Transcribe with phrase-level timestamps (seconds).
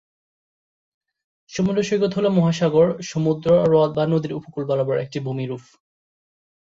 [1.49, 5.63] সমুদ্র সৈকত হল মহাসাগর, সমুদ্র, হ্রদ বা নদীর উপকূল বরাবর একটি ভূমিরূপ।